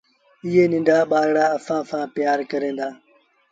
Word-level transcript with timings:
ائيٚݩ 0.45 0.69
ننڍآݩ 0.71 1.07
ٻآرآݩ 1.09 1.61
سآݩ 1.65 2.11
پيٚآر 2.15 2.39
ڪري 2.51 2.71
دو 2.77 2.89